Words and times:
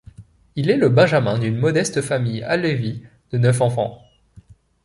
Il 0.55 0.71
est 0.71 0.77
le 0.77 0.89
benjamin 0.89 1.37
d'une 1.37 1.59
modeste 1.59 2.01
famille 2.01 2.41
alévie 2.41 3.03
de 3.31 3.37
neuf 3.37 3.61
enfants. 3.61 4.01